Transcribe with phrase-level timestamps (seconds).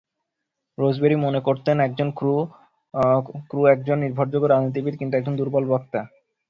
[0.77, 1.77] রোজবেরি মনে করতেন
[3.49, 3.61] ক্রু
[3.73, 6.01] একজন নির্ভরযোগ্য রাজনীতিবিদ কিন্তু একজন দুর্বল বক্তা।